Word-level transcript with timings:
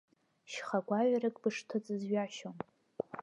Шьха 0.51 0.79
гәаҩарак 0.87 1.35
бышҭыҵыз 1.41 2.01
ҩашьом! 2.09 2.55